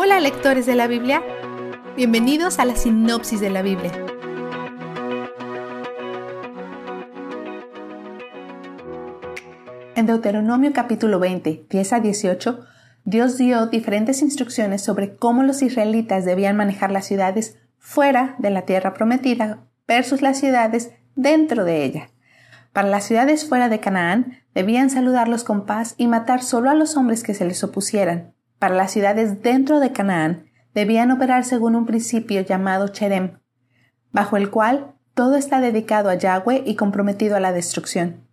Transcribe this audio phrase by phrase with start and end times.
[0.00, 1.24] Hola lectores de la Biblia,
[1.96, 3.90] bienvenidos a la sinopsis de la Biblia.
[9.96, 12.64] En Deuteronomio capítulo 20, 10 a 18,
[13.06, 18.62] Dios dio diferentes instrucciones sobre cómo los israelitas debían manejar las ciudades fuera de la
[18.62, 22.10] tierra prometida versus las ciudades dentro de ella.
[22.72, 26.96] Para las ciudades fuera de Canaán, debían saludarlos con paz y matar solo a los
[26.96, 28.37] hombres que se les opusieran.
[28.58, 33.38] Para las ciudades dentro de Canaán, debían operar según un principio llamado Cherem,
[34.12, 38.28] bajo el cual todo está dedicado a Yahweh y comprometido a la destrucción.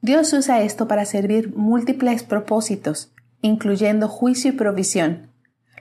[0.00, 5.30] Dios usa esto para servir múltiples propósitos, incluyendo juicio y provisión.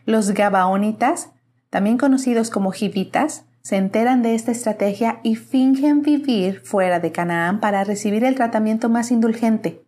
[0.06, 1.32] Los Gabaonitas,
[1.70, 7.60] también conocidos como Jivitas, se enteran de esta estrategia y fingen vivir fuera de Canaán
[7.60, 9.87] para recibir el tratamiento más indulgente.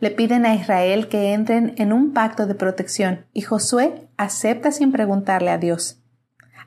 [0.00, 4.92] Le piden a Israel que entren en un pacto de protección y Josué acepta sin
[4.92, 6.00] preguntarle a Dios,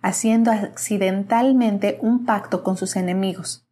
[0.01, 3.65] haciendo accidentalmente un pacto con sus enemigos.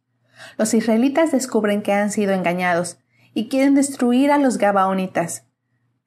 [0.56, 2.98] Los israelitas descubren que han sido engañados
[3.34, 5.44] y quieren destruir a los Gabaonitas,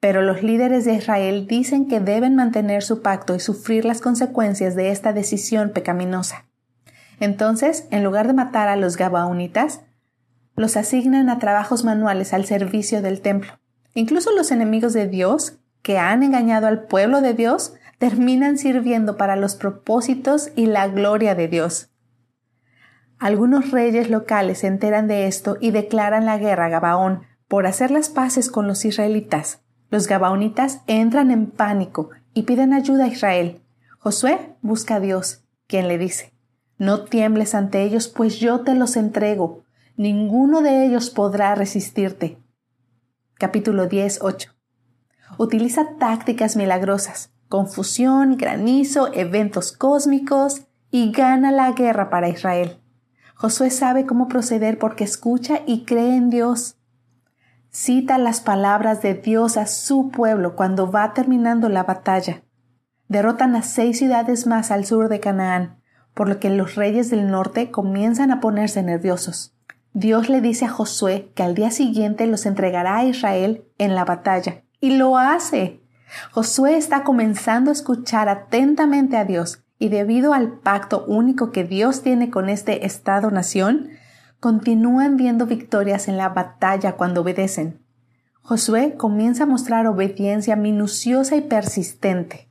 [0.00, 4.74] pero los líderes de Israel dicen que deben mantener su pacto y sufrir las consecuencias
[4.74, 6.44] de esta decisión pecaminosa.
[7.20, 9.80] Entonces, en lugar de matar a los Gabaonitas,
[10.56, 13.52] los asignan a trabajos manuales al servicio del templo.
[13.94, 19.36] Incluso los enemigos de Dios, que han engañado al pueblo de Dios, terminan sirviendo para
[19.36, 21.90] los propósitos y la gloria de Dios.
[23.18, 27.90] Algunos reyes locales se enteran de esto y declaran la guerra a Gabaón por hacer
[27.90, 29.60] las paces con los israelitas.
[29.90, 33.60] Los gabaonitas entran en pánico y piden ayuda a Israel.
[33.98, 36.32] Josué busca a Dios, quien le dice,
[36.78, 39.63] no tiembles ante ellos, pues yo te los entrego.
[39.96, 42.36] Ninguno de ellos podrá resistirte.
[43.34, 44.50] Capítulo 10, 8.
[45.38, 52.80] Utiliza tácticas milagrosas, confusión, granizo, eventos cósmicos y gana la guerra para Israel.
[53.36, 56.76] Josué sabe cómo proceder porque escucha y cree en Dios.
[57.70, 62.42] Cita las palabras de Dios a su pueblo cuando va terminando la batalla.
[63.06, 65.84] Derrotan a seis ciudades más al sur de Canaán
[66.14, 69.53] por lo que los reyes del norte comienzan a ponerse nerviosos.
[69.96, 74.04] Dios le dice a Josué que al día siguiente los entregará a Israel en la
[74.04, 75.80] batalla, y lo hace.
[76.32, 82.02] Josué está comenzando a escuchar atentamente a Dios, y debido al pacto único que Dios
[82.02, 83.90] tiene con este Estado-nación,
[84.40, 87.80] continúan viendo victorias en la batalla cuando obedecen.
[88.42, 92.50] Josué comienza a mostrar obediencia minuciosa y persistente.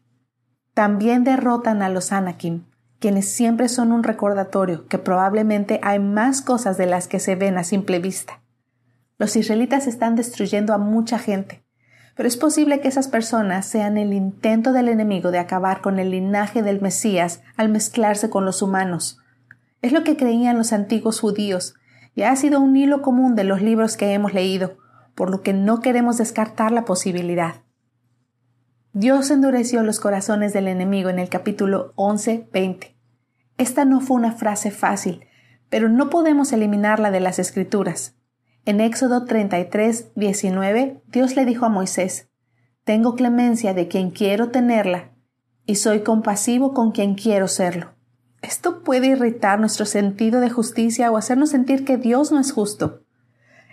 [0.74, 2.64] También derrotan a los Anakim,
[3.04, 7.58] quienes siempre son un recordatorio que probablemente hay más cosas de las que se ven
[7.58, 8.42] a simple vista.
[9.18, 11.66] Los israelitas están destruyendo a mucha gente,
[12.16, 16.12] pero es posible que esas personas sean el intento del enemigo de acabar con el
[16.12, 19.20] linaje del Mesías al mezclarse con los humanos.
[19.82, 21.76] Es lo que creían los antiguos judíos,
[22.16, 24.78] y ha sido un hilo común de los libros que hemos leído,
[25.14, 27.56] por lo que no queremos descartar la posibilidad.
[28.94, 32.93] Dios endureció los corazones del enemigo en el capítulo 11-20.
[33.58, 35.26] Esta no fue una frase fácil,
[35.70, 38.16] pero no podemos eliminarla de las Escrituras.
[38.66, 42.30] En Éxodo 33, 19, Dios le dijo a Moisés,
[42.84, 45.12] Tengo clemencia de quien quiero tenerla,
[45.66, 47.94] y soy compasivo con quien quiero serlo.
[48.42, 53.04] Esto puede irritar nuestro sentido de justicia o hacernos sentir que Dios no es justo.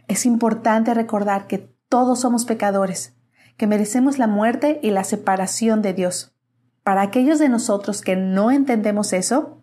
[0.06, 3.14] Es importante recordar que todos somos pecadores,
[3.56, 6.34] que merecemos la muerte y la separación de Dios.
[6.82, 9.59] Para aquellos de nosotros que no entendemos eso,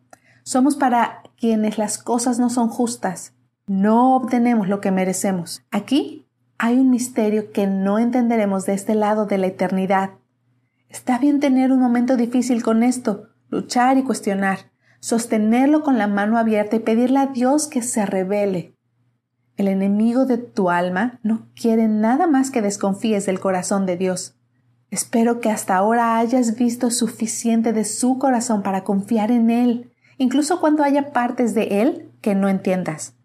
[0.47, 3.34] somos para quienes las cosas no son justas.
[3.68, 5.62] No obtenemos lo que merecemos.
[5.72, 6.25] Aquí
[6.58, 10.12] hay un misterio que no entenderemos de este lado de la eternidad.
[10.88, 14.72] Está bien tener un momento difícil con esto, luchar y cuestionar,
[15.02, 18.74] sostenerlo con la mano abierta y pedirle a Dios que se revele.
[19.58, 24.38] El enemigo de tu alma no quiere nada más que desconfíes del corazón de Dios.
[24.91, 30.59] Espero que hasta ahora hayas visto suficiente de su corazón para confiar en Él incluso
[30.59, 33.16] cuando haya partes de él que no entiendas.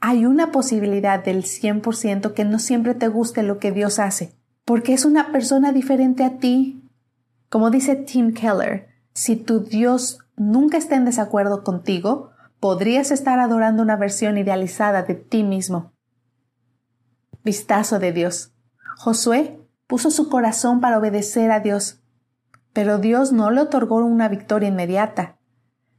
[0.00, 4.32] Hay una posibilidad del 100% que no siempre te guste lo que Dios hace,
[4.64, 6.82] porque es una persona diferente a ti.
[7.48, 12.30] Como dice Tim Keller, si tu Dios nunca está en desacuerdo contigo,
[12.60, 15.92] podrías estar adorando una versión idealizada de ti mismo.
[17.42, 18.52] Vistazo de Dios.
[18.98, 22.00] Josué puso su corazón para obedecer a Dios,
[22.72, 25.35] pero Dios no le otorgó una victoria inmediata.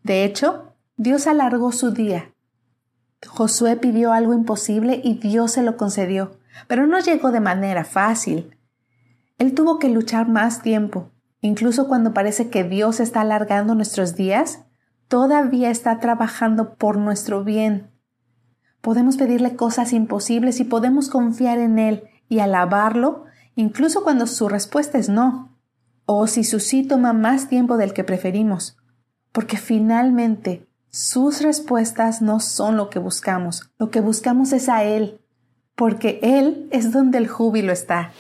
[0.08, 2.34] De hecho, Dios alargó su día.
[3.28, 6.40] Josué pidió algo imposible y Dios se lo concedió,
[6.70, 8.58] pero no llegó de manera fácil.
[9.38, 11.12] Él tuvo que luchar más tiempo,
[11.42, 14.64] incluso cuando parece que Dios está alargando nuestros días,
[15.10, 17.92] todavía está trabajando por nuestro bien.
[18.80, 23.26] Podemos pedirle cosas imposibles y podemos confiar en Él y alabarlo,
[23.56, 25.60] incluso cuando su respuesta es no,
[26.06, 28.78] o si su sí toma más tiempo del que preferimos,
[29.32, 35.20] porque finalmente sus respuestas no son lo que buscamos, lo que buscamos es a Él,
[35.76, 38.12] porque Él es donde el júbilo está.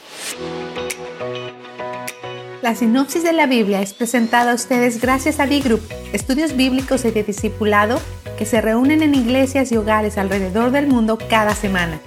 [2.61, 5.81] La sinopsis de la Biblia es presentada a ustedes gracias a D-Group,
[6.11, 7.99] estudios bíblicos y de discipulado
[8.37, 11.99] que se reúnen en iglesias y hogares alrededor del mundo cada semana.